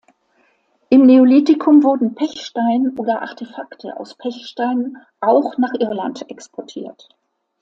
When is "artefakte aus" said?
3.21-4.15